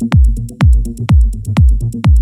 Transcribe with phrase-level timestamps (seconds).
[0.00, 0.14] Thank
[2.06, 2.21] you.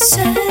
[0.00, 0.49] So.